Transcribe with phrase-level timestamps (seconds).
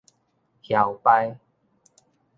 [0.63, 1.37] 囂俳